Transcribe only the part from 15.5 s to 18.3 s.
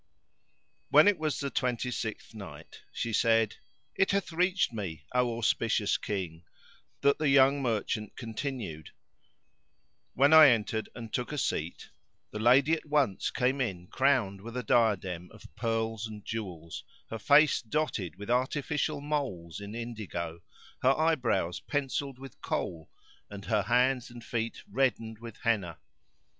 pearls and jewels; her face dotted